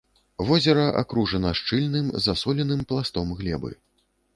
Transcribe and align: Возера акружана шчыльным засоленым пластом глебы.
Возера 0.49 0.85
акружана 1.01 1.53
шчыльным 1.61 2.11
засоленым 2.27 2.83
пластом 2.89 3.33
глебы. 3.41 3.77